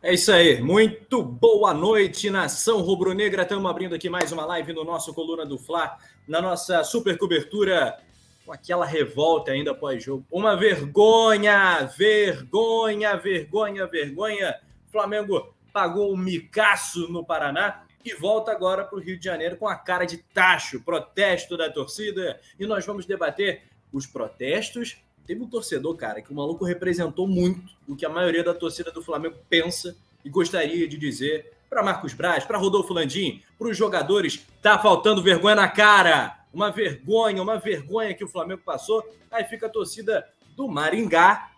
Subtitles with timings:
[0.00, 3.42] É isso aí, muito boa noite, nação rubro-negra.
[3.42, 7.98] Estamos abrindo aqui mais uma live no nosso Coluna do Fla, na nossa super cobertura
[8.46, 10.24] com aquela revolta ainda pós-jogo.
[10.30, 14.54] Uma vergonha, vergonha, vergonha, vergonha.
[14.92, 19.66] Flamengo pagou um micaço no Paraná e volta agora para o Rio de Janeiro com
[19.66, 22.38] a cara de tacho, protesto da torcida.
[22.56, 24.96] E nós vamos debater os protestos
[25.28, 28.90] Teve um torcedor, cara, que o maluco representou muito o que a maioria da torcida
[28.90, 29.94] do Flamengo pensa
[30.24, 34.46] e gostaria de dizer para Marcos Braz, para Rodolfo Landim, para os jogadores.
[34.62, 36.46] Tá faltando vergonha na cara.
[36.50, 39.06] Uma vergonha, uma vergonha que o Flamengo passou.
[39.30, 40.26] Aí fica a torcida
[40.56, 41.50] do Maringá.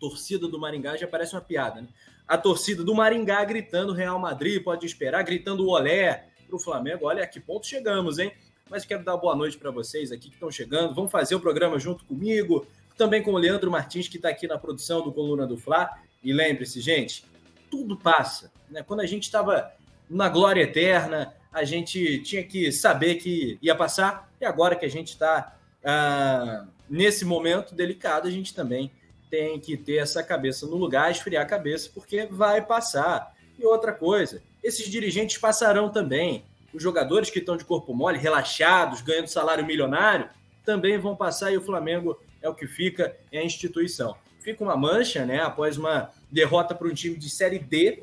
[0.00, 1.86] Torcida do Maringá já parece uma piada, né?
[2.26, 7.06] A torcida do Maringá gritando Real Madrid, pode esperar, gritando olé para o Flamengo.
[7.06, 8.32] Olha a que ponto chegamos, hein?
[8.68, 10.96] Mas quero dar boa noite para vocês aqui que estão chegando.
[10.96, 12.66] Vão fazer o programa junto comigo
[12.98, 15.88] também com o Leandro Martins, que está aqui na produção do Coluna do Fla.
[16.22, 17.24] E lembre-se, gente,
[17.70, 18.52] tudo passa.
[18.68, 18.82] Né?
[18.82, 19.72] Quando a gente estava
[20.10, 24.90] na glória eterna, a gente tinha que saber que ia passar, e agora que a
[24.90, 28.90] gente está ah, nesse momento delicado, a gente também
[29.30, 33.34] tem que ter essa cabeça no lugar, esfriar a cabeça, porque vai passar.
[33.58, 36.44] E outra coisa, esses dirigentes passarão também.
[36.72, 40.28] Os jogadores que estão de corpo mole, relaxados, ganhando salário milionário,
[40.64, 44.16] também vão passar e o Flamengo é o que fica, é a instituição.
[44.40, 45.40] Fica uma mancha, né?
[45.40, 48.02] Após uma derrota para um time de Série D,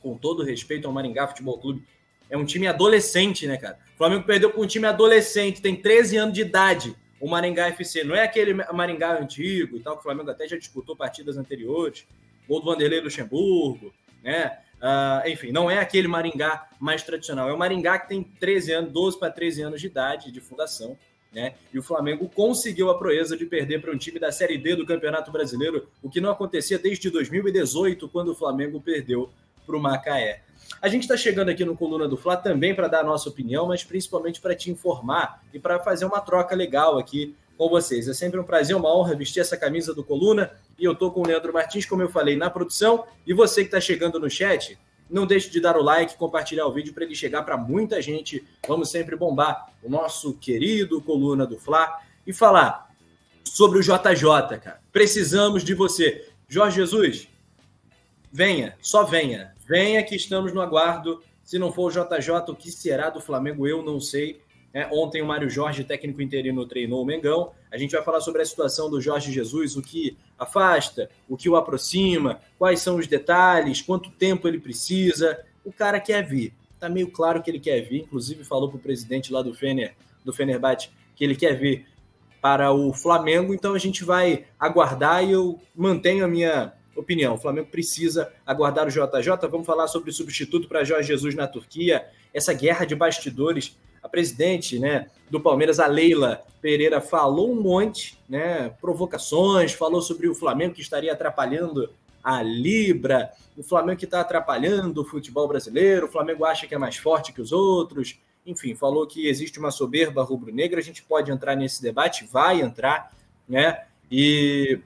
[0.00, 1.84] com todo respeito ao Maringá Futebol Clube,
[2.30, 3.78] é um time adolescente, né, cara?
[3.94, 8.04] O Flamengo perdeu para um time adolescente, tem 13 anos de idade, o Maringá FC.
[8.04, 12.06] Não é aquele Maringá antigo e tal, que o Flamengo até já disputou partidas anteriores,
[12.48, 14.58] gol do Vanderlei Luxemburgo, né?
[14.76, 17.48] Uh, enfim, não é aquele Maringá mais tradicional.
[17.48, 20.98] É o Maringá que tem 13 anos, 12 para 13 anos de idade de fundação
[21.34, 21.54] né?
[21.72, 24.86] E o Flamengo conseguiu a proeza de perder para um time da Série D do
[24.86, 29.28] Campeonato Brasileiro, o que não acontecia desde 2018, quando o Flamengo perdeu
[29.66, 30.42] para o Macaé.
[30.80, 33.66] A gente está chegando aqui no Coluna do Fla também para dar a nossa opinião,
[33.66, 38.08] mas principalmente para te informar e para fazer uma troca legal aqui com vocês.
[38.08, 40.50] É sempre um prazer, uma honra vestir essa camisa do Coluna.
[40.78, 43.04] E eu estou com o Leandro Martins, como eu falei, na produção.
[43.26, 44.78] E você que está chegando no chat,
[45.08, 48.44] não deixe de dar o like, compartilhar o vídeo para ele chegar para muita gente.
[48.66, 52.90] Vamos sempre bombar o nosso querido Coluna do Fla e falar
[53.44, 54.80] sobre o JJ, cara.
[54.92, 56.28] Precisamos de você.
[56.48, 57.28] Jorge Jesus,
[58.32, 59.54] venha, só venha.
[59.66, 61.22] Venha que estamos no aguardo.
[61.44, 63.66] Se não for o JJ, o que será do Flamengo?
[63.66, 64.40] Eu não sei.
[64.74, 67.52] É, ontem o Mário Jorge, técnico interino, treinou o Mengão.
[67.70, 71.48] A gente vai falar sobre a situação do Jorge Jesus, o que afasta, o que
[71.48, 75.38] o aproxima, quais são os detalhes, quanto tempo ele precisa.
[75.64, 76.52] O cara quer vir.
[76.74, 78.00] Está meio claro que ele quer vir.
[78.00, 81.86] Inclusive falou para o presidente lá do Fener, do Fenerbahçe, que ele quer vir
[82.42, 83.54] para o Flamengo.
[83.54, 87.34] Então a gente vai aguardar e eu mantenho a minha opinião.
[87.34, 89.48] O Flamengo precisa aguardar o JJ.
[89.48, 92.04] Vamos falar sobre o substituto para Jorge Jesus na Turquia.
[92.32, 98.18] Essa guerra de bastidores a presidente né, do Palmeiras, a Leila Pereira, falou um monte,
[98.28, 101.88] né, provocações, falou sobre o Flamengo que estaria atrapalhando
[102.22, 106.78] a Libra, o Flamengo que está atrapalhando o futebol brasileiro, o Flamengo acha que é
[106.78, 111.30] mais forte que os outros, enfim, falou que existe uma soberba rubro-negra, a gente pode
[111.30, 113.10] entrar nesse debate, vai entrar,
[113.48, 113.84] né?
[114.10, 114.78] E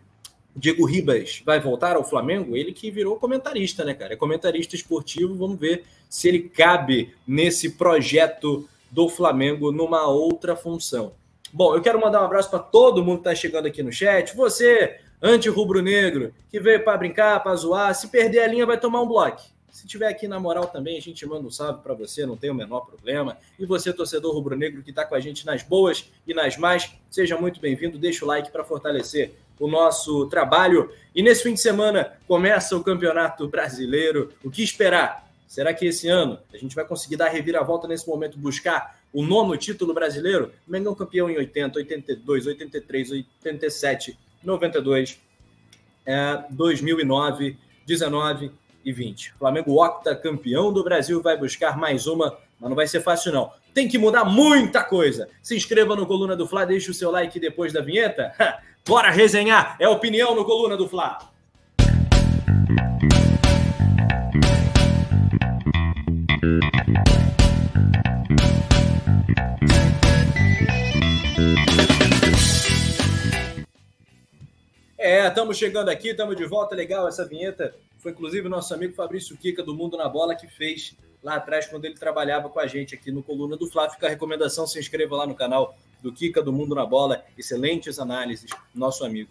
[0.55, 2.57] Diego Ribas vai voltar ao Flamengo?
[2.57, 4.15] Ele que virou comentarista, né, cara?
[4.15, 11.13] É comentarista esportivo, vamos ver se ele cabe nesse projeto do Flamengo numa outra função.
[11.53, 14.37] Bom, eu quero mandar um abraço para todo mundo que está chegando aqui no chat.
[14.37, 19.09] Você, anti-rubro-negro, que veio para brincar, para zoar, se perder a linha, vai tomar um
[19.09, 19.43] bloco.
[19.71, 22.51] Se tiver aqui na moral também, a gente manda um salve para você, não tem
[22.51, 23.39] o menor problema.
[23.59, 27.37] E você, torcedor rubro-negro, que está com a gente nas boas e nas más, seja
[27.37, 27.97] muito bem-vindo.
[27.97, 30.91] Deixa o like para fortalecer o nosso trabalho.
[31.15, 34.33] E nesse fim de semana começa o Campeonato Brasileiro.
[34.45, 35.28] O que esperar?
[35.49, 39.23] Será que esse ano a gente vai conseguir dar a reviravolta nesse momento, buscar o
[39.23, 40.53] nono título brasileiro?
[40.67, 43.11] Mengão campeão em 80, 82, 83,
[43.43, 45.19] 87, 92,
[46.05, 48.53] é, 2009, 19
[48.85, 49.35] e 20.
[49.39, 53.51] Flamengo octa campeão do Brasil vai buscar mais uma, mas não vai ser fácil não.
[53.73, 55.31] Tem que mudar muita coisa.
[55.43, 58.35] Se inscreva no Coluna do Fla, deixe o seu like depois da vinheta.
[58.87, 59.77] Bora resenhar.
[59.79, 61.19] É opinião no Coluna do Fla.
[75.01, 76.75] É, estamos chegando aqui, estamos de volta.
[76.75, 77.73] Legal essa vinheta.
[77.99, 81.85] Foi inclusive nosso amigo Fabrício Kika do Mundo na Bola que fez lá atrás quando
[81.85, 83.89] ele trabalhava com a gente aqui no Coluna do Fla.
[83.89, 87.25] Fica a recomendação, se inscreva lá no canal do Kika do Mundo na Bola.
[87.39, 89.31] Excelentes análises, nosso amigo.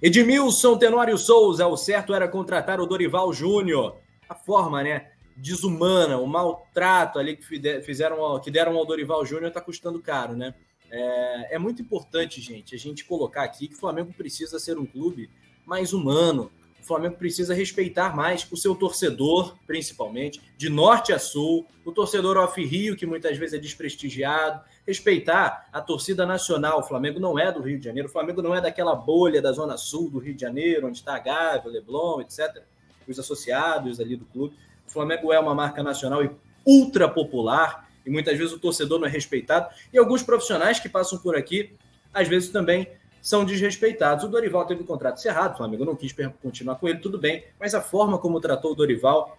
[0.00, 3.96] Edmilson Tenório Souza, o certo era contratar o Dorival Júnior.
[4.28, 5.10] A forma, né?
[5.36, 10.54] Desumana, o maltrato ali que fizeram, que deram ao Dorival Júnior está custando caro, né?
[10.90, 14.86] É, é muito importante, gente, a gente colocar aqui que o Flamengo precisa ser um
[14.86, 15.30] clube
[15.64, 16.50] mais humano,
[16.80, 22.38] o Flamengo precisa respeitar mais o seu torcedor, principalmente, de norte a sul, o torcedor
[22.38, 26.80] off-Rio, que muitas vezes é desprestigiado, respeitar a torcida nacional.
[26.80, 29.52] O Flamengo não é do Rio de Janeiro, o Flamengo não é daquela bolha da
[29.52, 32.62] zona sul do Rio de Janeiro, onde está a Gávea, Leblon, etc.,
[33.06, 34.56] os associados ali do clube.
[34.86, 36.30] O Flamengo é uma marca nacional e
[36.64, 39.68] ultra popular, muitas vezes o torcedor não é respeitado.
[39.92, 41.72] E alguns profissionais que passam por aqui,
[42.12, 42.86] às vezes também
[43.22, 44.24] são desrespeitados.
[44.24, 47.44] O Dorival teve o contrato cerrado, o Flamengo não quis continuar com ele, tudo bem,
[47.58, 49.38] mas a forma como tratou o Dorival,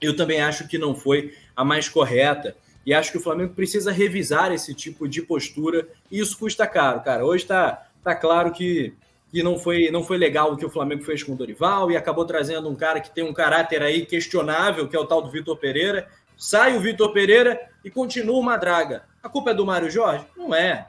[0.00, 2.56] eu também acho que não foi a mais correta.
[2.86, 7.02] E acho que o Flamengo precisa revisar esse tipo de postura, e isso custa caro,
[7.02, 7.24] cara.
[7.24, 8.94] Hoje está tá claro que,
[9.30, 11.96] que não, foi, não foi legal o que o Flamengo fez com o Dorival e
[11.96, 15.30] acabou trazendo um cara que tem um caráter aí questionável, que é o tal do
[15.30, 16.08] Vitor Pereira.
[16.34, 19.04] Sai o Vitor Pereira e continua uma draga.
[19.22, 20.26] A culpa é do Mário Jorge?
[20.36, 20.86] Não é.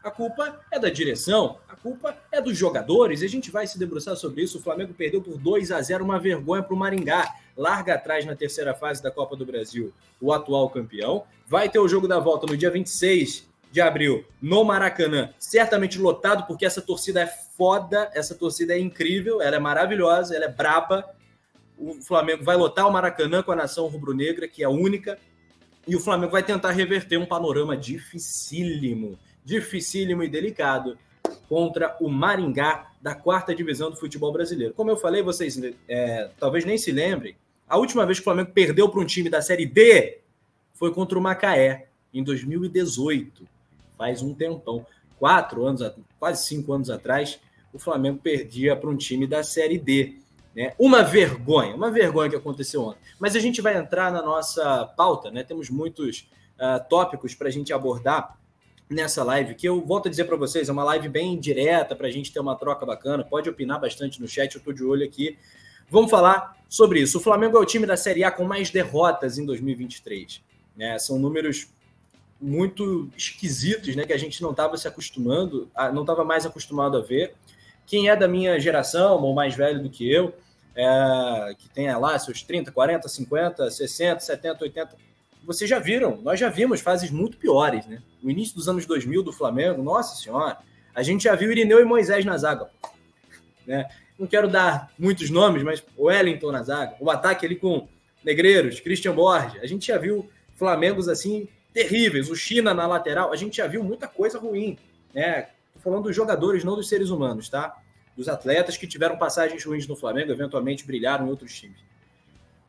[0.00, 3.20] A culpa é da direção, a culpa é dos jogadores.
[3.20, 4.58] E a gente vai se debruçar sobre isso.
[4.58, 7.34] O Flamengo perdeu por 2 a 0, uma vergonha para o Maringá.
[7.56, 11.24] Larga atrás na terceira fase da Copa do Brasil o atual campeão.
[11.48, 16.46] Vai ter o jogo da volta no dia 26 de abril no Maracanã, certamente lotado,
[16.46, 21.04] porque essa torcida é foda, essa torcida é incrível, ela é maravilhosa, ela é braba.
[21.76, 25.18] O Flamengo vai lotar o Maracanã com a nação rubro-negra, que é única,
[25.86, 30.98] e o Flamengo vai tentar reverter um panorama dificílimo dificílimo e delicado
[31.48, 34.74] contra o Maringá da quarta divisão do futebol brasileiro.
[34.74, 35.56] Como eu falei, vocês
[35.88, 37.36] é, talvez nem se lembrem,
[37.68, 40.18] a última vez que o Flamengo perdeu para um time da Série D
[40.74, 43.46] foi contra o Macaé, em 2018.
[43.96, 44.84] Faz um tempão.
[45.18, 45.80] Quatro anos,
[46.18, 47.40] quase cinco anos atrás,
[47.72, 50.18] o Flamengo perdia para um time da Série D.
[50.56, 50.72] Né?
[50.78, 53.00] Uma vergonha, uma vergonha que aconteceu ontem.
[53.20, 55.44] Mas a gente vai entrar na nossa pauta, né?
[55.44, 58.38] temos muitos uh, tópicos para a gente abordar
[58.88, 62.06] nessa live, que eu volto a dizer para vocês, é uma live bem direta para
[62.06, 63.22] a gente ter uma troca bacana.
[63.22, 65.36] Pode opinar bastante no chat, eu estou de olho aqui.
[65.90, 67.18] Vamos falar sobre isso.
[67.18, 70.40] O Flamengo é o time da Série A com mais derrotas em 2023.
[70.76, 70.98] Né?
[70.98, 71.68] São números
[72.40, 74.04] muito esquisitos, né?
[74.04, 77.34] Que a gente não estava se acostumando, não estava mais acostumado a ver.
[77.86, 80.34] Quem é da minha geração, ou mais velho do que eu,
[80.76, 84.96] é, que tenha lá seus 30, 40, 50, 60, 70, 80,
[85.42, 88.02] vocês já viram, nós já vimos fases muito piores, né?
[88.22, 90.58] O início dos anos 2000 do Flamengo, nossa senhora,
[90.94, 92.68] a gente já viu Irineu e Moisés na zaga,
[93.66, 93.88] né?
[94.18, 97.88] Não quero dar muitos nomes, mas o Wellington na zaga, o ataque ali com
[98.24, 103.36] Negreiros, Christian Borges, a gente já viu Flamengos assim terríveis, o China na lateral, a
[103.36, 104.78] gente já viu muita coisa ruim,
[105.14, 105.48] né?
[105.74, 107.76] Tô falando dos jogadores, não dos seres humanos, tá?
[108.16, 111.78] Dos atletas que tiveram passagens ruins no Flamengo, eventualmente brilharam em outros times.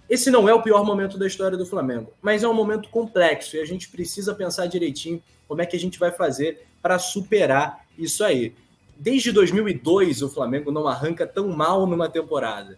[0.09, 3.57] Esse não é o pior momento da história do Flamengo, mas é um momento complexo
[3.57, 7.85] e a gente precisa pensar direitinho como é que a gente vai fazer para superar
[7.97, 8.53] isso aí.
[8.95, 12.77] Desde 2002, o Flamengo não arranca tão mal numa temporada.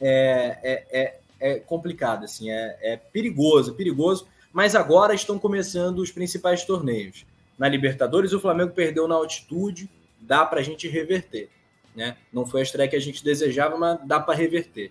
[0.00, 6.10] É, é, é, é complicado, assim, é, é perigoso, perigoso, mas agora estão começando os
[6.12, 7.26] principais torneios.
[7.58, 9.88] Na Libertadores, o Flamengo perdeu na altitude,
[10.20, 11.48] dá para a gente reverter.
[11.94, 12.16] Né?
[12.32, 14.90] Não foi a estreia que a gente desejava, mas dá para reverter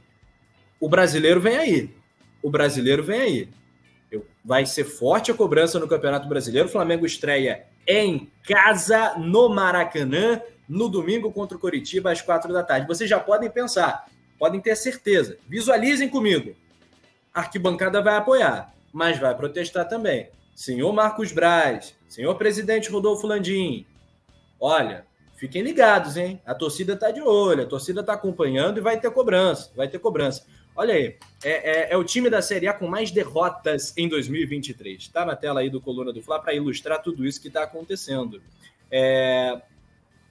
[0.84, 1.96] o brasileiro vem aí.
[2.42, 3.50] O brasileiro vem aí.
[4.44, 6.68] Vai ser forte a cobrança no Campeonato Brasileiro.
[6.68, 12.64] O Flamengo estreia em casa, no Maracanã, no domingo contra o Coritiba, às quatro da
[12.64, 12.86] tarde.
[12.86, 14.08] Vocês já podem pensar,
[14.38, 15.38] podem ter certeza.
[15.48, 16.54] Visualizem comigo.
[17.34, 20.32] A arquibancada vai apoiar, mas vai protestar também.
[20.54, 23.88] Senhor Marcos Braz, senhor presidente Rodolfo Landim,
[24.60, 25.06] olha,
[25.44, 26.40] fiquem ligados, hein?
[26.46, 30.00] A torcida tá de olho, a torcida tá acompanhando e vai ter cobrança, vai ter
[30.00, 30.46] cobrança.
[30.74, 35.02] Olha aí, é, é, é, o time da Série A com mais derrotas em 2023.
[35.02, 38.42] Está na tela aí do Coluna do Fla para ilustrar tudo isso que está acontecendo.
[38.90, 39.62] É,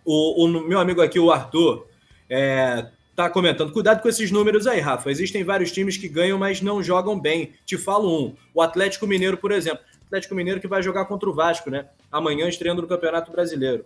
[0.03, 1.87] o, o, meu amigo aqui, o Arthur,
[2.31, 2.87] é,
[3.35, 3.71] comentando.
[3.71, 5.11] Cuidado com esses números aí, Rafa.
[5.11, 7.53] Existem vários times que ganham, mas não jogam bem.
[7.67, 8.35] Te falo um.
[8.55, 9.85] O Atlético Mineiro, por exemplo.
[10.07, 11.85] Atlético Mineiro que vai jogar contra o Vasco, né?
[12.11, 13.85] Amanhã estreando no Campeonato Brasileiro.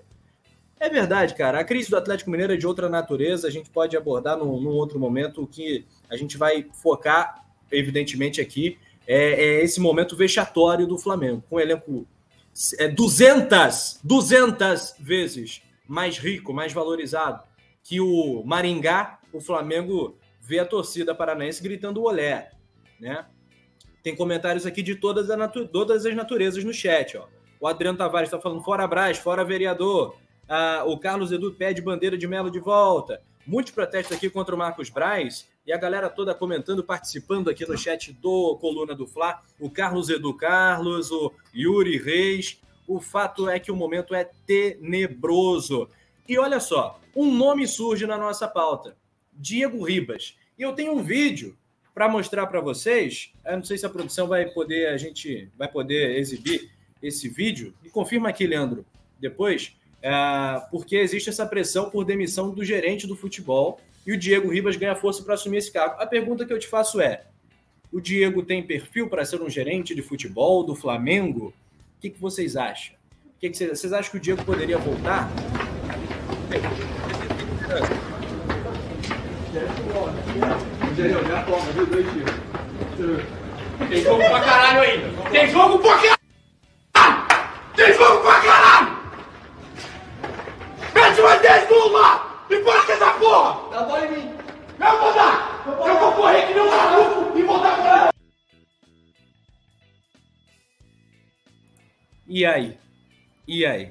[0.79, 1.61] É verdade, cara.
[1.61, 3.49] A crise do Atlético Mineiro é de outra natureza.
[3.49, 5.43] A gente pode abordar num, num outro momento.
[5.43, 11.43] O que a gente vai focar, evidentemente, aqui é, é esse momento vexatório do Flamengo,
[11.49, 12.07] com um elenco
[12.79, 17.43] é, 200, 200 vezes mais rico, mais valorizado
[17.83, 19.19] que o Maringá.
[19.33, 22.51] O Flamengo vê a torcida paranaense gritando olé,
[22.99, 23.27] né?
[24.03, 25.29] Tem comentários aqui de todas,
[25.71, 27.27] todas as naturezas no chat, ó.
[27.61, 30.17] O Adriano Tavares está falando fora Brás, fora vereador.
[30.49, 33.21] Ah, o Carlos Edu pede bandeira de Melo de volta.
[33.47, 37.77] Muitos protestos aqui contra o Marcos Braz e a galera toda comentando, participando aqui no
[37.77, 39.43] chat do Coluna do Fla.
[39.59, 42.61] O Carlos Edu Carlos, o Yuri Reis.
[42.87, 45.89] O fato é que o momento é tenebroso.
[46.29, 48.97] E olha só, um nome surge na nossa pauta:
[49.33, 50.37] Diego Ribas.
[50.59, 51.57] E eu tenho um vídeo
[51.95, 53.33] para mostrar para vocês.
[53.45, 56.71] Eu não sei se a produção vai poder, a gente vai poder exibir
[57.03, 57.75] esse vídeo.
[57.83, 58.85] E confirma aqui, Leandro,
[59.19, 59.75] depois,
[60.07, 64.77] é, porque existe essa pressão por demissão do gerente do futebol e o Diego Ribas
[64.77, 65.97] ganha força para assumir esse cargo.
[66.01, 67.25] A pergunta que eu te faço é:
[67.93, 71.47] o Diego tem perfil para ser um gerente de futebol do Flamengo?
[71.49, 72.95] O que, que vocês acham?
[73.25, 75.29] O que, que vocês, vocês acham que o Diego poderia voltar?
[83.89, 85.31] Tem jogo pra caralho ainda.
[85.33, 86.17] Tem jogo pra caralho!
[87.75, 88.97] Tem jogo pra caralho!
[90.97, 92.47] Mete mais 10 gols lá!
[92.51, 93.71] E pode essa porra!
[93.71, 94.31] Dá bola em mim!
[94.79, 95.65] Eu vou dar!
[95.67, 98.11] Eu vou correr que nem um maluco e vou dar bola!
[102.27, 102.79] E aí?
[103.47, 103.87] E aí?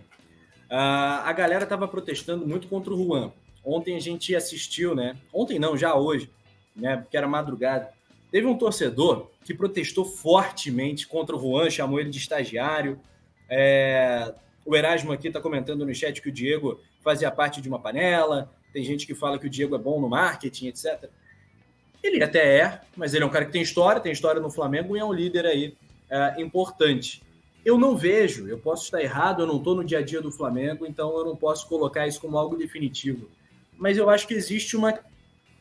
[0.69, 3.31] Uh, a galera estava protestando muito contra o Juan.
[3.63, 5.15] Ontem a gente assistiu, né?
[5.33, 6.29] Ontem não, já hoje,
[6.75, 6.97] né?
[6.97, 7.93] Porque era madrugada.
[8.31, 12.99] Teve um torcedor que protestou fortemente contra o Juan, chamou ele de estagiário.
[13.49, 14.33] É...
[14.65, 18.51] O Erasmo aqui está comentando no chat que o Diego fazia parte de uma panela.
[18.73, 21.07] Tem gente que fala que o Diego é bom no marketing, etc.
[22.03, 24.95] Ele até é, mas ele é um cara que tem história, tem história no Flamengo
[24.95, 25.77] e é um líder aí
[26.09, 27.23] é, importante.
[27.63, 30.31] Eu não vejo, eu posso estar errado, eu não estou no dia a dia do
[30.31, 33.27] Flamengo, então eu não posso colocar isso como algo definitivo.
[33.77, 34.99] Mas eu acho que existe uma.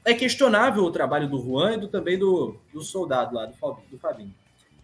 [0.04, 3.54] É questionável o trabalho do Juan e do, também do, do soldado lá, do,
[3.90, 4.34] do Fabinho.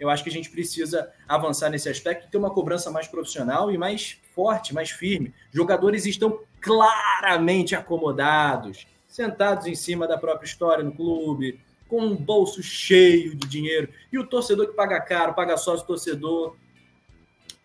[0.00, 3.76] Eu acho que a gente precisa avançar nesse aspecto, ter uma cobrança mais profissional e
[3.76, 5.34] mais forte, mais firme.
[5.52, 12.62] Jogadores estão claramente acomodados, sentados em cima da própria história no clube, com um bolso
[12.62, 13.90] cheio de dinheiro.
[14.10, 16.56] E o torcedor que paga caro, paga sócio torcedor,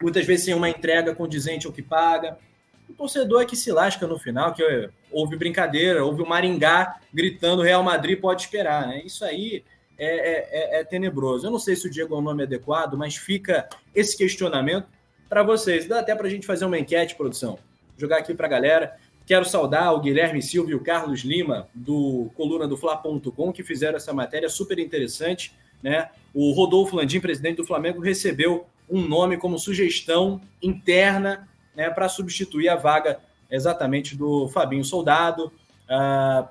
[0.02, 2.38] muitas vezes sem uma entrega condizente ao que paga.
[2.90, 7.62] O torcedor é que se lasca no final, que houve brincadeira, houve o Maringá gritando
[7.62, 8.88] Real Madrid pode esperar.
[8.88, 9.04] Né?
[9.06, 9.64] Isso aí
[9.98, 11.48] é, é, é, é tenebroso.
[11.48, 14.88] Eu não sei se o Diego é um nome adequado, mas fica esse questionamento
[15.30, 15.88] para vocês.
[15.88, 17.58] Dá até para a gente fazer uma enquete, produção.
[17.98, 18.98] Jogar aqui para a galera.
[19.26, 23.98] Quero saudar o Guilherme Silva e o Carlos Lima, do coluna do Fla.com, que fizeram
[23.98, 25.54] essa matéria super interessante.
[25.82, 26.10] Né?
[26.34, 32.70] O Rodolfo Landim, presidente do Flamengo, recebeu um nome como sugestão interna né, para substituir
[32.70, 35.52] a vaga exatamente do Fabinho Soldado,
[35.90, 36.48] uh,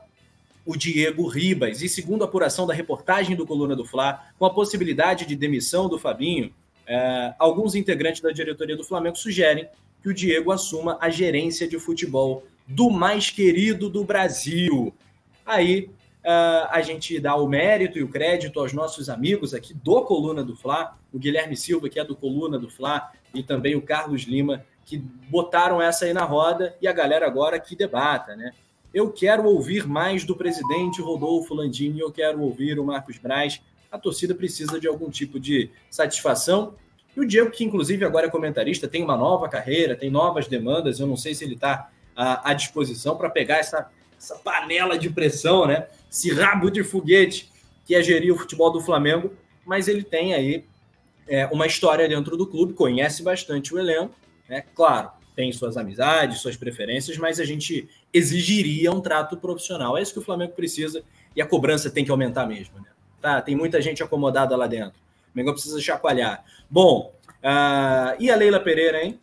[0.65, 1.83] o Diego Ribas.
[1.83, 5.89] E segundo a apuração da reportagem do Coluna do Fla, com a possibilidade de demissão
[5.89, 9.69] do Fabinho, uh, alguns integrantes da diretoria do Flamengo sugerem
[10.03, 14.95] que o Diego assuma a gerência de futebol do mais querido do Brasil.
[15.45, 15.91] Aí
[16.25, 20.43] uh, a gente dá o mérito e o crédito aos nossos amigos aqui do Coluna
[20.43, 24.23] do Fla, o Guilherme Silva, que é do Coluna do Fla, e também o Carlos
[24.23, 28.53] Lima, que botaram essa aí na roda, e a galera agora que debata, né?
[28.95, 33.61] Eu quero ouvir mais do presidente Rodolfo Landini, eu quero ouvir o Marcos Braz.
[33.91, 36.77] A torcida precisa de algum tipo de satisfação.
[37.17, 41.01] E o Diego, que inclusive agora é comentarista, tem uma nova carreira, tem novas demandas.
[41.01, 45.67] Eu não sei se ele está à, disposição para pegar essa, essa panela de pressão,
[45.67, 45.89] né?
[46.09, 47.51] esse rabo de foguete
[47.85, 49.33] que é gerir o futebol do Flamengo,
[49.67, 50.65] mas ele tem aí
[51.27, 54.15] é, uma história dentro do clube, conhece bastante o elenco,
[54.49, 54.65] né?
[54.75, 59.99] Claro, tem suas amizades, suas preferências, mas a gente exigiria um trato profissional.
[59.99, 61.03] É isso que o Flamengo precisa
[61.35, 62.89] e a cobrança tem que aumentar mesmo, né?
[63.21, 65.01] Tá, tem muita gente acomodada lá dentro.
[65.29, 66.45] O Flamengo precisa chacoalhar.
[66.71, 69.19] Bom, uh, e a Leila Pereira, hein?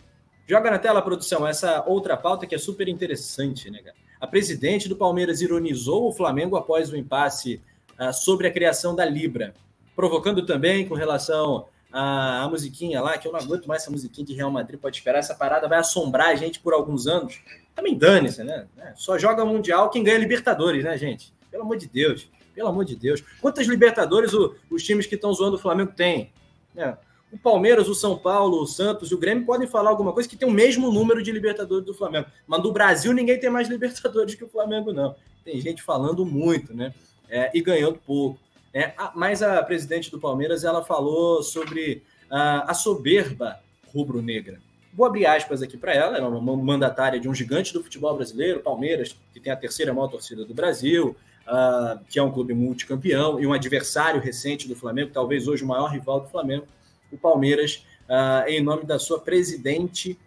[0.45, 3.95] Joga na tela, produção, essa outra pauta que é super interessante, né, cara?
[4.19, 7.61] A presidente do Palmeiras ironizou o Flamengo após o impasse
[7.97, 9.53] uh, sobre a criação da Libra,
[9.95, 14.25] provocando também com relação à, à, musiquinha lá, que eu não aguento mais essa musiquinha
[14.25, 17.41] de Real Madrid, pode esperar, essa parada vai assombrar a gente por alguns anos.
[17.75, 18.67] Também dane-se, né?
[18.77, 21.33] É, só joga Mundial quem ganha Libertadores, né, gente?
[21.49, 23.23] Pelo amor de Deus, pelo amor de Deus.
[23.41, 26.31] Quantas Libertadores o, os times que estão zoando o Flamengo têm?
[26.75, 26.95] É,
[27.31, 30.35] o Palmeiras, o São Paulo, o Santos e o Grêmio podem falar alguma coisa que
[30.35, 32.27] tem o mesmo número de Libertadores do Flamengo.
[32.45, 35.15] Mas do Brasil ninguém tem mais Libertadores que o Flamengo, não.
[35.43, 36.93] Tem gente falando muito, né?
[37.29, 38.37] É, e ganhando pouco.
[38.73, 43.59] É, mas a presidente do Palmeiras ela falou sobre uh, a soberba
[43.93, 44.59] rubro-negra.
[44.93, 48.15] Vou abrir aspas aqui para ela, ela é uma mandatária de um gigante do futebol
[48.15, 51.15] brasileiro, Palmeiras, que tem a terceira maior torcida do Brasil,
[51.47, 55.67] uh, que é um clube multicampeão e um adversário recente do Flamengo, talvez hoje o
[55.67, 56.65] maior rival do Flamengo
[57.11, 60.17] o Palmeiras, uh, em nome da sua presidente,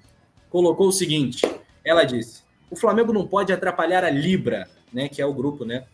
[0.51, 1.43] colocou o seguinte:
[1.85, 5.85] ela disse, o Flamengo não pode atrapalhar a Libra, né, que é o grupo, né,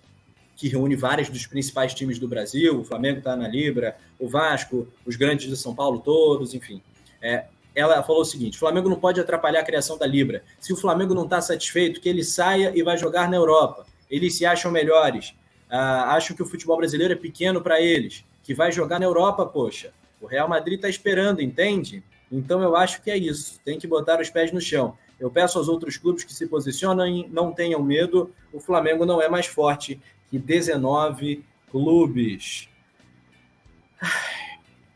[0.60, 2.80] que reúne vários dos principais times do Brasil.
[2.80, 6.82] O Flamengo está na Libra, o Vasco, os grandes de São Paulo todos, enfim.
[7.22, 10.44] É, ela falou o seguinte: o Flamengo não pode atrapalhar a criação da Libra.
[10.60, 13.86] Se o Flamengo não está satisfeito, que ele saia e vai jogar na Europa.
[14.10, 15.34] Eles se acham melhores.
[15.70, 18.22] Ah, acham que o futebol brasileiro é pequeno para eles.
[18.42, 19.94] Que vai jogar na Europa, poxa.
[20.20, 22.02] O Real Madrid está esperando, entende?
[22.30, 23.58] Então eu acho que é isso.
[23.64, 24.94] Tem que botar os pés no chão.
[25.18, 28.30] Eu peço aos outros clubes que se posicionem, não tenham medo.
[28.52, 29.98] O Flamengo não é mais forte
[30.30, 32.68] que 19 clubes.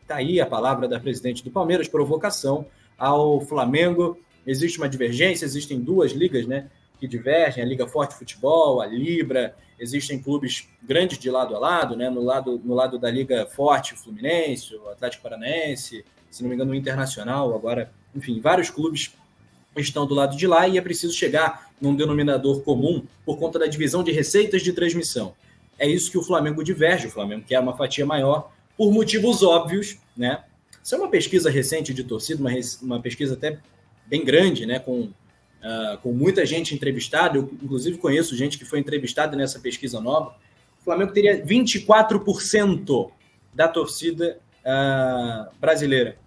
[0.01, 2.65] Está aí a palavra da presidente do Palmeiras, provocação
[2.97, 4.17] ao Flamengo.
[4.45, 9.55] Existe uma divergência, existem duas ligas né, que divergem, a Liga Forte Futebol, a Libra,
[9.79, 13.93] existem clubes grandes de lado a lado, né, no, lado, no lado da Liga Forte,
[13.93, 19.13] o Fluminense, o Atlético Paranaense, se não me engano, o Internacional, agora, enfim, vários clubes
[19.75, 23.67] estão do lado de lá e é preciso chegar num denominador comum por conta da
[23.67, 25.33] divisão de receitas de transmissão.
[25.77, 29.97] É isso que o Flamengo diverge, o Flamengo quer uma fatia maior por motivos óbvios,
[30.15, 30.43] né?
[30.83, 32.51] Isso é uma pesquisa recente de torcida, uma,
[32.81, 33.59] uma pesquisa até
[34.05, 34.79] bem grande, né?
[34.79, 39.99] Com, uh, com muita gente entrevistada, eu inclusive conheço gente que foi entrevistada nessa pesquisa
[39.99, 40.35] nova.
[40.79, 43.11] O Flamengo teria 24%
[43.53, 46.17] da torcida uh, brasileira.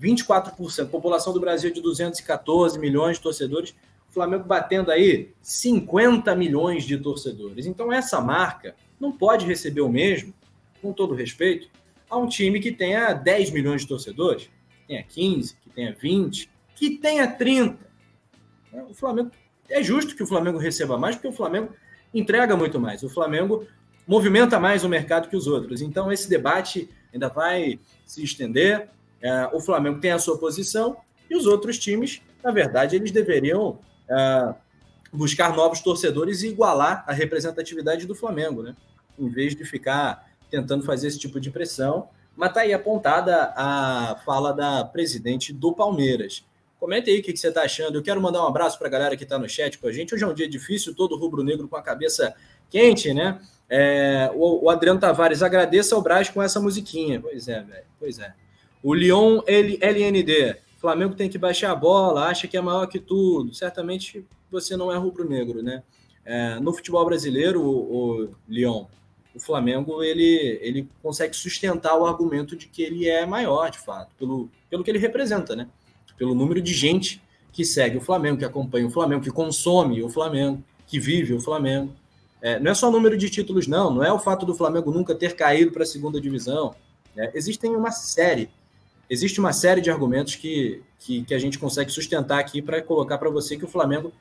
[0.00, 0.82] 24%.
[0.82, 3.74] A população do Brasil é de 214 milhões de torcedores.
[4.08, 7.66] O Flamengo batendo aí 50 milhões de torcedores.
[7.66, 10.34] Então, essa marca não pode receber o mesmo,
[10.80, 11.68] com todo respeito,
[12.08, 16.50] a um time que tenha 10 milhões de torcedores, que tenha 15, que tenha 20,
[16.74, 17.78] que tenha 30.
[18.88, 19.30] O Flamengo.
[19.68, 21.72] É justo que o Flamengo receba mais, porque o Flamengo
[22.12, 23.04] entrega muito mais.
[23.04, 23.64] O Flamengo
[24.04, 25.80] movimenta mais o mercado que os outros.
[25.80, 28.88] Então, esse debate ainda vai se estender.
[29.22, 30.96] É, o Flamengo tem a sua posição
[31.28, 34.54] e os outros times, na verdade, eles deveriam é,
[35.12, 38.74] buscar novos torcedores e igualar a representatividade do Flamengo, né?
[39.18, 42.08] Em vez de ficar tentando fazer esse tipo de pressão.
[42.36, 46.44] Mas está aí apontada a fala da presidente do Palmeiras.
[46.78, 47.98] Comente aí o que, você está achando.
[47.98, 50.14] Eu quero mandar um abraço para a galera que está no chat com a gente.
[50.14, 52.34] Hoje é um dia difícil, todo rubro-negro com a cabeça
[52.70, 53.38] quente, né?
[53.68, 57.20] É, o, o, Adriano Tavares, agradeça ao Braz com essa musiquinha.
[57.20, 57.84] Pois é, velho.
[57.98, 58.32] Pois é.
[58.82, 60.56] O Leon L, LND.
[60.78, 63.52] Flamengo tem que baixar a bola, acha que é maior que tudo.
[63.52, 65.82] Certamente você não é rubro-negro, né?
[66.24, 68.86] É, no futebol brasileiro, o, o Leon,
[69.34, 74.10] o Flamengo ele, ele consegue sustentar o argumento de que ele é maior, de fato,
[74.18, 75.68] pelo, pelo que ele representa, né?
[76.16, 80.08] Pelo número de gente que segue o Flamengo, que acompanha o Flamengo, que consome o
[80.08, 81.92] Flamengo, que vive o Flamengo.
[82.42, 83.92] É, não é só o número de títulos, não.
[83.92, 86.74] Não é o fato do Flamengo nunca ter caído para a segunda divisão.
[87.16, 88.50] É, existem uma série,
[89.10, 93.18] existe uma série de argumentos que, que, que a gente consegue sustentar aqui para colocar
[93.18, 94.12] para você que o Flamengo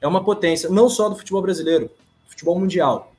[0.00, 1.90] é uma potência, não só do futebol brasileiro,
[2.26, 3.12] futebol mundial.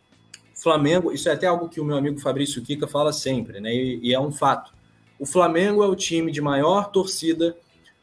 [0.55, 3.73] Flamengo, isso é até algo que o meu amigo Fabrício Kika fala sempre, né?
[3.73, 4.73] E, e, é um fato.
[5.17, 7.55] O Flamengo é o time de maior torcida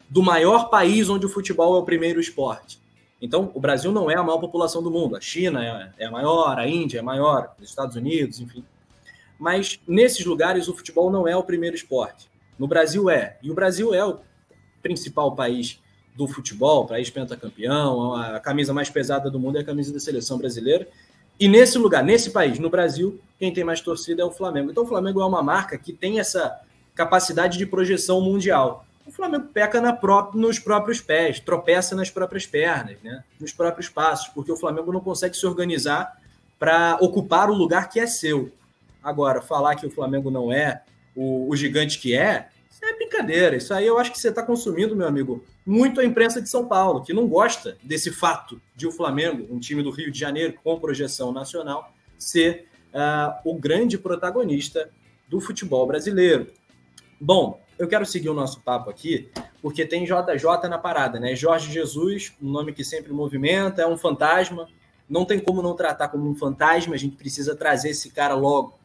[0.09, 2.81] do maior país onde o futebol é o primeiro esporte.
[3.21, 5.17] Então, o Brasil não é a maior população do mundo.
[5.17, 8.65] A China é, é a maior, a Índia é maior, os Estados Unidos, enfim.
[9.39, 12.29] Mas nesses lugares o futebol não é o primeiro esporte.
[12.59, 13.37] No Brasil é.
[13.43, 14.19] E o Brasil é o
[14.83, 15.81] principal país
[16.15, 20.39] do futebol, país pentacampeão, a camisa mais pesada do mundo é a camisa da seleção
[20.39, 20.89] brasileira.
[21.39, 24.71] E nesse lugar, nesse país, no Brasil, quem tem mais torcida é o Flamengo.
[24.71, 26.59] Então o Flamengo é uma marca que tem essa
[26.95, 28.87] capacidade de projeção mundial.
[29.07, 33.23] O Flamengo peca pró nos próprios pés, tropeça nas próprias pernas, né?
[33.39, 36.19] nos próprios passos, porque o Flamengo não consegue se organizar
[36.59, 38.51] para ocupar o lugar que é seu.
[39.03, 40.83] Agora, falar que o Flamengo não é
[41.17, 43.57] o, o gigante que é, isso é brincadeira.
[43.57, 46.69] Isso aí eu acho que você está consumindo, meu amigo, muito a imprensa de São
[46.69, 50.55] Paulo, que não gosta desse fato de o Flamengo, um time do Rio de Janeiro
[50.63, 54.91] com projeção nacional, ser uh, o grande protagonista
[55.27, 56.49] do futebol brasileiro.
[57.19, 59.29] Bom, eu quero seguir o nosso papo aqui,
[59.61, 61.35] porque tem JJ na parada, né?
[61.35, 64.69] Jorge Jesus, um nome que sempre movimenta, é um fantasma.
[65.09, 68.79] Não tem como não tratar como um fantasma, a gente precisa trazer esse cara logo,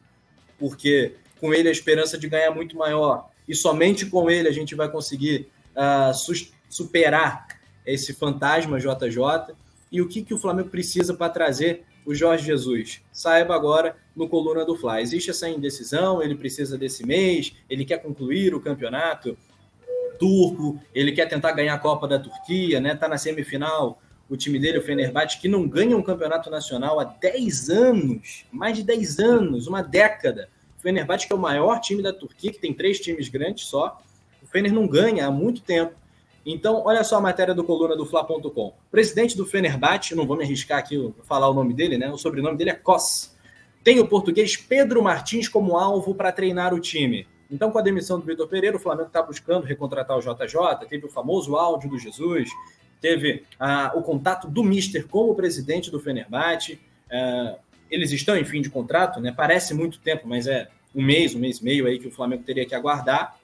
[0.58, 3.28] porque com ele a esperança de ganhar muito maior.
[3.48, 7.48] E somente com ele a gente vai conseguir uh, superar
[7.84, 9.56] esse fantasma JJ
[9.90, 13.00] e o que, que o Flamengo precisa para trazer o Jorge Jesus.
[13.12, 15.02] Saiba agora no Coluna do Fla.
[15.02, 19.36] Existe essa indecisão, ele precisa desse mês, ele quer concluir o campeonato
[20.20, 22.94] turco, ele quer tentar ganhar a Copa da Turquia, né?
[22.94, 27.04] Tá na semifinal o time dele, o Fenerbahçe, que não ganha um campeonato nacional há
[27.04, 30.48] 10 anos, mais de 10 anos, uma década.
[30.82, 34.00] Fenerbahçe que é o maior time da Turquia, que tem três times grandes só.
[34.42, 35.94] O Fener não ganha há muito tempo.
[36.44, 38.74] Então, olha só a matéria do coluna do Fla.com.
[38.90, 42.10] Presidente do Fenerbahçe, não vou me arriscar aqui falar o nome dele, né?
[42.10, 43.36] O sobrenome dele é Kos.
[43.84, 47.26] Tem o português Pedro Martins como alvo para treinar o time.
[47.48, 50.88] Então, com a demissão do Vitor Pereira, o Flamengo está buscando recontratar o JJ.
[50.88, 52.50] Teve o famoso áudio do Jesus,
[53.00, 56.80] teve ah, o contato do Mister com o presidente do Fenerbahçe.
[57.10, 57.56] Ah,
[57.92, 59.32] eles estão em fim de contrato, né?
[59.36, 62.42] Parece muito tempo, mas é um mês, um mês e meio aí que o Flamengo
[62.42, 63.38] teria que aguardar.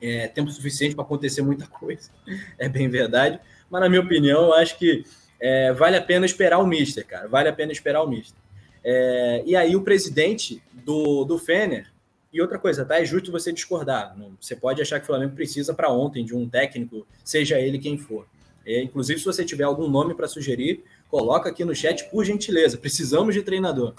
[0.00, 2.10] É tempo suficiente para acontecer muita coisa,
[2.58, 3.40] é bem verdade.
[3.70, 5.04] Mas, na minha opinião, eu acho que
[5.40, 7.26] é, vale a pena esperar o Mister, cara.
[7.28, 8.36] Vale a pena esperar o Mister.
[8.84, 11.90] É, e aí, o presidente do, do Fener,
[12.32, 13.00] e outra coisa, tá?
[13.00, 14.16] É justo você discordar.
[14.40, 17.98] Você pode achar que o Flamengo precisa para ontem de um técnico, seja ele quem
[17.98, 18.26] for.
[18.66, 22.78] É, inclusive, se você tiver algum nome para sugerir, coloca aqui no chat, por gentileza.
[22.78, 23.94] Precisamos de treinador.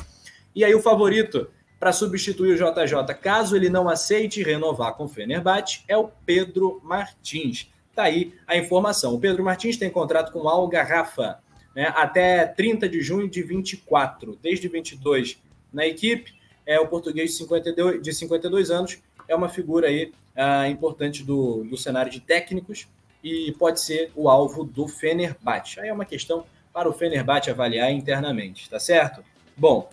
[0.56, 1.50] E aí, o favorito
[1.80, 6.80] para substituir o JJ, caso ele não aceite renovar com o Fenerbahçe, é o Pedro
[6.82, 7.70] Martins.
[7.94, 9.14] Tá aí a informação.
[9.14, 11.40] O Pedro Martins tem contrato com o Algarrafa
[11.76, 14.40] né, até 30 de junho de 24.
[14.42, 15.42] Desde 22
[15.74, 16.34] na equipe,
[16.66, 18.98] é o português de 52, de 52 anos,
[19.28, 22.88] é uma figura aí ah, importante do, do cenário de técnicos
[23.24, 25.80] e pode ser o alvo do Fenerbahçe.
[25.80, 29.24] Aí é uma questão para o Fenerbahçe avaliar internamente, tá certo?
[29.56, 29.90] Bom,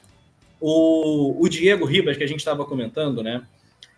[0.61, 3.43] o, o Diego Ribas, que a gente estava comentando, né?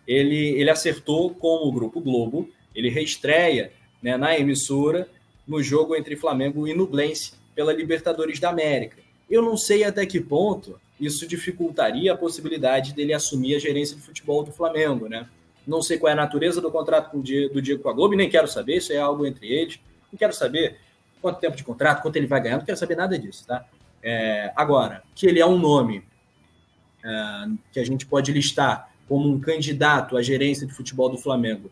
[0.07, 5.07] Ele, ele acertou com o Grupo Globo, ele reestreia né, na emissora
[5.47, 8.97] no jogo entre Flamengo e Nublense pela Libertadores da América.
[9.29, 14.01] Eu não sei até que ponto isso dificultaria a possibilidade dele assumir a gerência de
[14.01, 15.27] futebol do Flamengo, né?
[15.65, 18.47] Não sei qual é a natureza do contrato do Diego com a Globo, nem quero
[18.47, 19.79] saber, isso é algo entre eles.
[20.11, 20.77] Não quero saber
[21.21, 23.65] quanto tempo de contrato, quanto ele vai ganhar, não quero saber nada disso, tá?
[24.01, 29.39] É, agora, que ele é um nome uh, que a gente pode listar como um
[29.39, 31.69] candidato à gerência de futebol do Flamengo,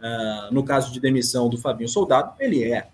[0.00, 2.88] uh, no caso de demissão do Fabinho Soldado, ele é.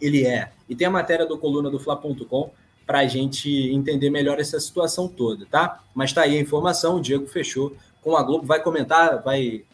[0.00, 0.50] Ele é.
[0.68, 2.50] E tem a matéria do coluna do Fla.com
[2.84, 5.84] para a gente entender melhor essa situação toda, tá?
[5.94, 9.64] Mas tá aí a informação, o Diego fechou com a Globo, vai comentar, vai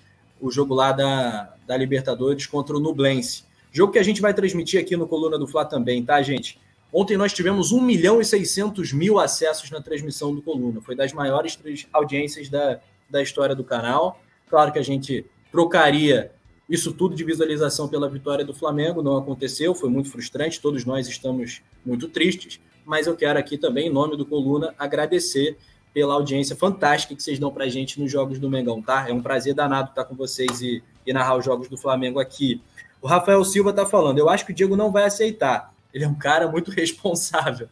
[0.46, 3.44] o jogo lá da, da Libertadores contra o Nublense.
[3.72, 6.60] Jogo que a gente vai transmitir aqui no Coluna do Fla também, tá, gente?
[6.92, 10.82] Ontem nós tivemos 1 milhão e 600 mil acessos na transmissão do Coluna.
[10.82, 11.58] Foi das maiores
[11.92, 12.78] audiências da,
[13.08, 14.20] da história do canal.
[14.46, 16.30] Claro que a gente trocaria
[16.68, 19.02] isso tudo de visualização pela vitória do Flamengo.
[19.02, 20.60] Não aconteceu, foi muito frustrante.
[20.60, 22.60] Todos nós estamos muito tristes.
[22.84, 25.56] Mas eu quero aqui também, em nome do Coluna, agradecer
[25.94, 29.08] pela audiência fantástica que vocês dão para a gente nos Jogos do Mengão, tá?
[29.08, 32.60] É um prazer danado estar com vocês e, e narrar os Jogos do Flamengo aqui.
[33.00, 35.72] O Rafael Silva está falando, eu acho que o Diego não vai aceitar.
[35.94, 37.68] Ele é um cara muito responsável.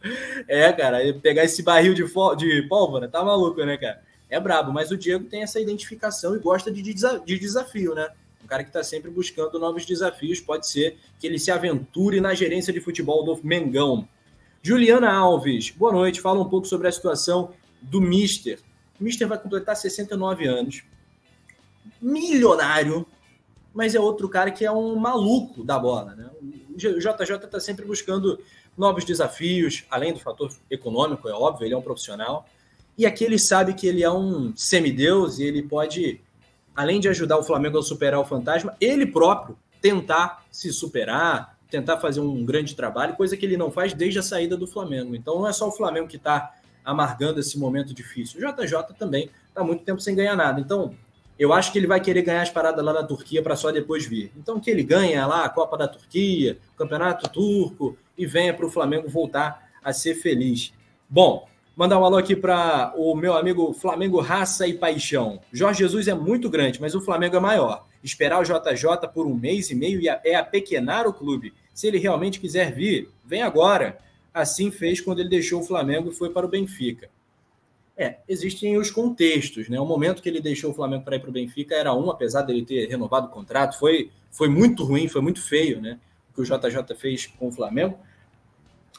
[0.47, 2.05] É, cara, pegar esse barril de,
[2.37, 4.01] de pólvora, tá maluco, né, cara?
[4.29, 8.07] É brabo, mas o Diego tem essa identificação e gosta de, de desafio, né?
[8.41, 10.39] Um cara que está sempre buscando novos desafios.
[10.39, 14.07] Pode ser que ele se aventure na gerência de futebol do Mengão.
[14.61, 16.21] Juliana Alves, boa noite.
[16.21, 17.51] Fala um pouco sobre a situação
[17.83, 18.59] do Mister.
[18.99, 20.83] O Mister vai completar 69 anos.
[22.01, 23.05] Milionário,
[23.73, 26.15] mas é outro cara que é um maluco da bola.
[26.15, 26.29] Né?
[26.41, 28.39] O JJ está sempre buscando
[28.77, 32.47] novos desafios, além do fator econômico, é óbvio, ele é um profissional.
[32.97, 36.21] E aqui ele sabe que ele é um semideus e ele pode,
[36.75, 41.97] além de ajudar o Flamengo a superar o fantasma, ele próprio tentar se superar, tentar
[41.97, 45.15] fazer um grande trabalho, coisa que ele não faz desde a saída do Flamengo.
[45.15, 48.39] Então não é só o Flamengo que está amargando esse momento difícil.
[48.39, 50.59] O JJ também está muito tempo sem ganhar nada.
[50.59, 50.95] Então
[51.37, 54.05] eu acho que ele vai querer ganhar as paradas lá na Turquia para só depois
[54.05, 54.31] vir.
[54.37, 58.65] Então, que ele ganha lá a Copa da Turquia, o Campeonato Turco e venha para
[58.65, 60.71] o Flamengo voltar a ser feliz.
[61.09, 65.41] Bom, mandar um alô aqui para o meu amigo Flamengo Raça e Paixão.
[65.51, 67.85] Jorge Jesus é muito grande, mas o Flamengo é maior.
[68.03, 71.53] Esperar o JJ por um mês e meio é apequenar o clube.
[71.73, 73.97] Se ele realmente quiser vir, vem agora.
[74.33, 77.09] Assim fez quando ele deixou o Flamengo e foi para o Benfica.
[77.95, 79.79] É, existem os contextos, né?
[79.79, 82.41] O momento que ele deixou o Flamengo para ir para o Benfica era um, apesar
[82.41, 85.99] dele ter renovado o contrato, foi, foi muito ruim, foi muito feio, né?
[86.31, 87.97] O que o JJ fez com o Flamengo.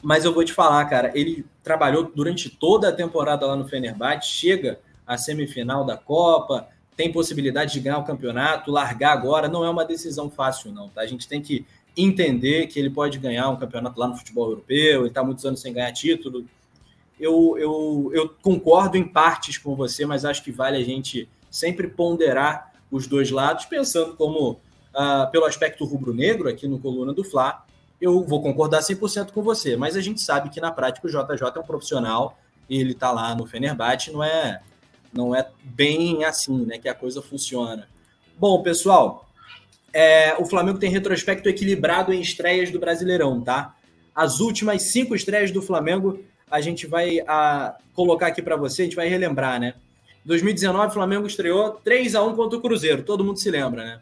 [0.01, 4.29] Mas eu vou te falar, cara, ele trabalhou durante toda a temporada lá no Fenerbahçe,
[4.29, 9.71] chega à semifinal da Copa, tem possibilidade de ganhar o campeonato, largar agora, não é
[9.71, 11.01] uma decisão fácil, não, tá?
[11.01, 15.01] A gente tem que entender que ele pode ganhar um campeonato lá no futebol europeu,
[15.01, 16.45] ele está muitos anos sem ganhar título,
[17.19, 21.87] eu, eu, eu concordo em partes com você, mas acho que vale a gente sempre
[21.87, 24.53] ponderar os dois lados, pensando como,
[24.93, 27.65] uh, pelo aspecto rubro-negro aqui no Coluna do Fla,
[28.01, 31.57] eu vou concordar 100% com você, mas a gente sabe que na prática o JJ
[31.57, 32.37] é um profissional
[32.69, 34.61] e ele está lá no Fenerbahçe, não é,
[35.13, 37.89] não é bem assim né, que a coisa funciona.
[38.37, 39.29] Bom, pessoal,
[39.95, 43.77] é, o Flamengo tem retrospecto equilibrado em estreias do Brasileirão, tá?
[44.13, 46.19] As últimas cinco estreias do Flamengo,
[46.51, 49.75] a gente vai a, colocar aqui para você, a gente vai relembrar, né?
[50.25, 54.01] 2019, o Flamengo estreou 3 a 1 contra o Cruzeiro, todo mundo se lembra, né?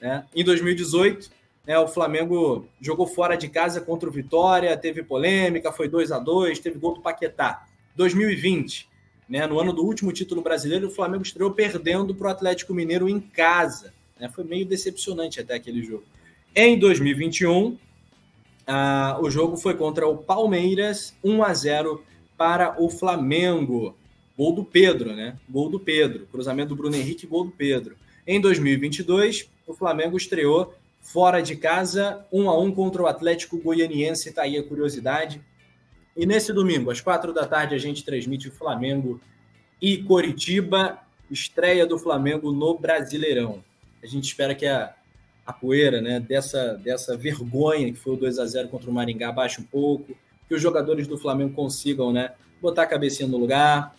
[0.00, 0.24] né?
[0.34, 1.30] Em 2018,
[1.64, 6.18] né, o Flamengo jogou fora de casa contra o Vitória, teve polêmica, foi 2 a
[6.18, 7.64] 2 teve gol do Paquetá.
[7.94, 8.88] 2020,
[9.28, 13.08] né, no ano do último título brasileiro, o Flamengo estreou perdendo para o Atlético Mineiro
[13.08, 13.92] em casa.
[14.22, 16.04] Né, foi meio decepcionante até aquele jogo.
[16.54, 17.76] Em 2021,
[18.64, 22.04] ah, o jogo foi contra o Palmeiras, 1 a 0
[22.38, 23.96] para o Flamengo.
[24.38, 25.36] Gol do Pedro, né?
[25.50, 26.28] Gol do Pedro.
[26.30, 27.96] Cruzamento do Bruno Henrique, gol do Pedro.
[28.24, 34.28] Em 2022, o Flamengo estreou fora de casa, 1 a 1 contra o Atlético Goianiense.
[34.28, 35.42] Está aí a curiosidade.
[36.16, 39.20] E nesse domingo, às quatro da tarde, a gente transmite Flamengo
[39.80, 43.64] e Coritiba, estreia do Flamengo no Brasileirão.
[44.02, 44.94] A gente espera que a,
[45.46, 49.30] a poeira né, dessa, dessa vergonha que foi o 2 a 0 contra o Maringá
[49.30, 50.16] baixe um pouco,
[50.48, 53.94] que os jogadores do Flamengo consigam né, botar a cabecinha no lugar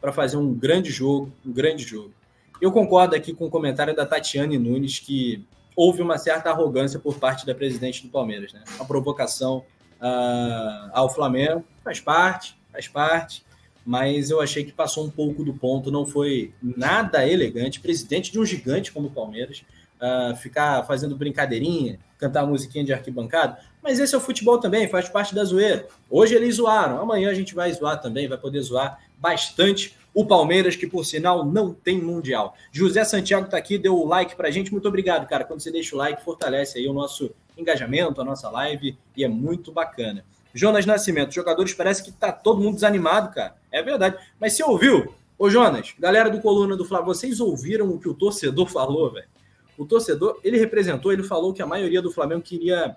[0.00, 2.12] para fazer um grande jogo, um grande jogo.
[2.60, 5.44] Eu concordo aqui com o comentário da Tatiane Nunes, que
[5.76, 8.64] houve uma certa arrogância por parte da presidente do Palmeiras, né?
[8.76, 9.64] Uma provocação
[10.00, 13.44] uh, ao Flamengo, faz parte, faz parte,
[13.86, 17.80] mas eu achei que passou um pouco do ponto, não foi nada elegante.
[17.80, 19.62] Presidente de um gigante como o Palmeiras,
[20.00, 25.08] uh, ficar fazendo brincadeirinha, cantar musiquinha de arquibancada, mas esse é o futebol também, faz
[25.08, 25.86] parte da zoeira.
[26.10, 30.74] Hoje eles zoaram, amanhã a gente vai zoar também, vai poder zoar bastante o Palmeiras,
[30.74, 32.56] que por sinal não tem Mundial.
[32.72, 34.72] José Santiago está aqui, deu o like para a gente.
[34.72, 35.44] Muito obrigado, cara.
[35.44, 39.28] Quando você deixa o like, fortalece aí o nosso engajamento, a nossa live, e é
[39.28, 40.24] muito bacana.
[40.56, 43.54] Jonas Nascimento, jogadores parece que tá todo mundo desanimado, cara.
[43.70, 44.16] É verdade.
[44.40, 45.14] Mas você ouviu?
[45.38, 49.28] Ô, Jonas, galera do Coluna do Flamengo, vocês ouviram o que o torcedor falou, velho?
[49.76, 52.96] O torcedor, ele representou, ele falou que a maioria do Flamengo queria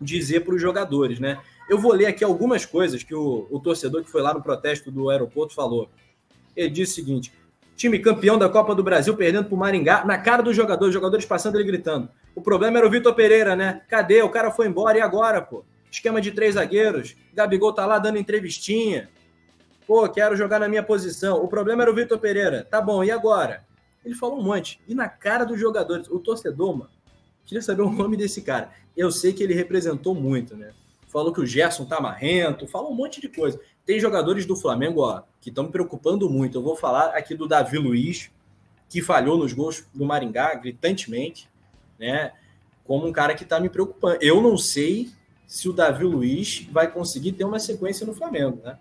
[0.00, 1.38] dizer para os jogadores, né?
[1.68, 4.90] Eu vou ler aqui algumas coisas que o, o torcedor que foi lá no protesto
[4.90, 5.90] do aeroporto falou.
[6.56, 7.30] Ele disse o seguinte:
[7.76, 11.26] time campeão da Copa do Brasil perdendo para o Maringá, na cara dos jogadores, jogadores
[11.26, 12.08] passando ele gritando.
[12.34, 13.82] O problema era o Vitor Pereira, né?
[13.86, 14.22] Cadê?
[14.22, 15.62] O cara foi embora e agora, pô?
[15.90, 17.16] Esquema de três zagueiros.
[17.32, 19.08] Gabigol tá lá dando entrevistinha.
[19.86, 21.42] Pô, quero jogar na minha posição.
[21.42, 22.66] O problema era o Vitor Pereira.
[22.68, 23.64] Tá bom, e agora?
[24.04, 24.80] Ele falou um monte.
[24.86, 26.90] E na cara dos jogadores, o torcedor, mano,
[27.44, 28.70] queria saber o nome desse cara.
[28.96, 30.72] Eu sei que ele representou muito, né?
[31.08, 33.60] Falou que o Gerson tá marrento, falou um monte de coisa.
[33.84, 36.58] Tem jogadores do Flamengo, ó, que estão me preocupando muito.
[36.58, 38.30] Eu vou falar aqui do Davi Luiz,
[38.88, 41.48] que falhou nos gols do Maringá gritantemente,
[41.98, 42.32] né?
[42.84, 44.18] Como um cara que está me preocupando.
[44.20, 45.10] Eu não sei
[45.46, 48.78] se o Davi Luiz vai conseguir ter uma sequência no Flamengo, né?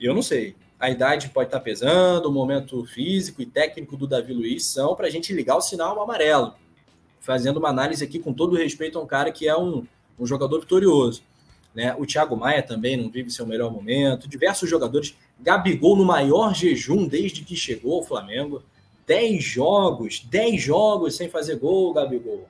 [0.00, 0.56] Eu não sei.
[0.78, 4.94] A idade pode estar tá pesando, o momento físico e técnico do Davi Luiz são
[4.94, 6.54] para a gente ligar o sinal amarelo.
[7.20, 9.86] Fazendo uma análise aqui com todo respeito a um cara que é um,
[10.18, 11.22] um jogador vitorioso.
[11.74, 11.94] Né?
[11.98, 14.28] O Thiago Maia também não vive seu melhor momento.
[14.28, 15.16] Diversos jogadores.
[15.40, 18.62] Gabigol no maior jejum desde que chegou ao Flamengo.
[19.06, 22.48] 10 jogos, 10 jogos sem fazer gol, Gabigol.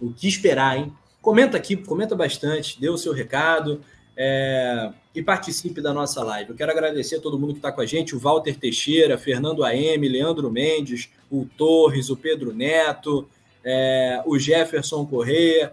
[0.00, 0.92] O que esperar, hein?
[1.20, 3.80] Comenta aqui, comenta bastante, dê o seu recado
[4.16, 6.50] é, e participe da nossa live.
[6.50, 9.64] Eu quero agradecer a todo mundo que está com a gente: o Walter Teixeira, Fernando
[9.64, 13.28] AM, Leandro Mendes, o Torres, o Pedro Neto,
[13.64, 15.72] é, o Jefferson Corrêa.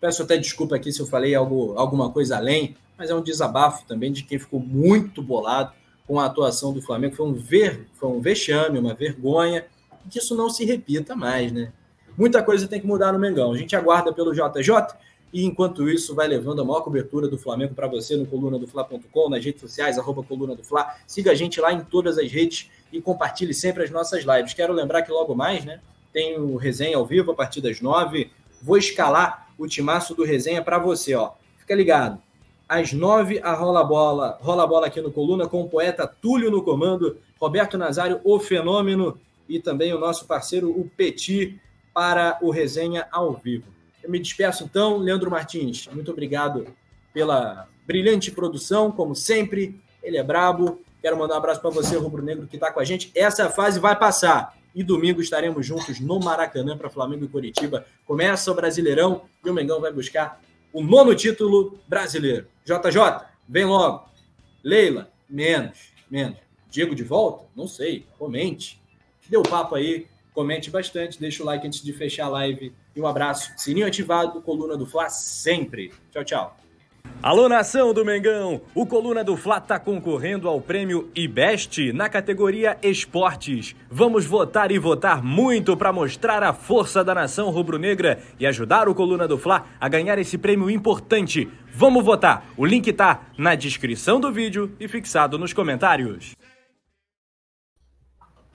[0.00, 3.84] Peço até desculpa aqui se eu falei algo, alguma coisa além, mas é um desabafo
[3.86, 5.72] também de quem ficou muito bolado
[6.06, 7.14] com a atuação do Flamengo.
[7.14, 9.66] Foi um, ver, foi um vexame, uma vergonha,
[10.10, 11.72] que isso não se repita mais, né?
[12.16, 13.52] Muita coisa tem que mudar no Mengão.
[13.52, 14.96] A gente aguarda pelo JJ
[15.32, 18.66] e, enquanto isso, vai levando a maior cobertura do Flamengo para você no coluna do
[18.66, 20.94] Fla.com, nas redes sociais, arroba coluna do Fla.
[21.06, 24.54] Siga a gente lá em todas as redes e compartilhe sempre as nossas lives.
[24.54, 25.80] Quero lembrar que logo mais, né?
[26.12, 28.30] Tem o resenha ao vivo a partir das nove.
[28.60, 31.32] Vou escalar o timaço do resenha para você, ó.
[31.58, 32.20] Fica ligado.
[32.68, 36.62] Às nove, a rola bola, rola bola aqui no Coluna com o poeta Túlio no
[36.62, 39.18] comando, Roberto Nazário, o fenômeno,
[39.48, 41.60] e também o nosso parceiro, o Petit,
[41.92, 43.66] para o resenha ao vivo.
[44.02, 45.88] Eu me despeço então, Leandro Martins.
[45.92, 46.66] Muito obrigado
[47.12, 49.80] pela brilhante produção, como sempre.
[50.02, 50.80] Ele é brabo.
[51.02, 53.10] Quero mandar um abraço para você, Rubro Negro, que está com a gente.
[53.14, 57.84] Essa fase vai passar e domingo estaremos juntos no Maracanã para Flamengo e Curitiba.
[58.06, 60.40] Começa o Brasileirão e o Mengão vai buscar
[60.72, 62.46] o nono título brasileiro.
[62.64, 64.08] JJ, vem logo.
[64.62, 66.38] Leila, menos, menos.
[66.70, 67.46] Diego de volta?
[67.56, 68.06] Não sei.
[68.18, 68.80] Comente.
[69.28, 70.06] Deu papo aí.
[70.40, 72.72] Comente bastante, deixa o like antes de fechar a live.
[72.96, 73.52] E um abraço.
[73.58, 75.92] Sininho ativado, coluna do Fla sempre.
[76.10, 76.56] Tchau, tchau.
[77.22, 78.62] Alô, nação do Mengão!
[78.74, 83.76] O Coluna do Fla está concorrendo ao prêmio IBEST na categoria Esportes.
[83.90, 88.94] Vamos votar e votar muito para mostrar a força da nação rubro-negra e ajudar o
[88.94, 91.50] Coluna do Fla a ganhar esse prêmio importante.
[91.74, 92.46] Vamos votar!
[92.56, 96.34] O link tá na descrição do vídeo e fixado nos comentários.